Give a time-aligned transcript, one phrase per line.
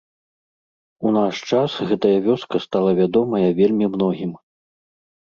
[1.09, 4.31] У наш час гэтая вёска стала вядомая вельмі многім.